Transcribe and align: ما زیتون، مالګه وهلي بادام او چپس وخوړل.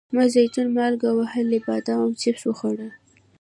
ما 0.15 0.23
زیتون، 0.33 0.67
مالګه 0.75 1.09
وهلي 1.13 1.59
بادام 1.67 1.99
او 2.03 2.09
چپس 2.21 2.43
وخوړل. 2.47 2.91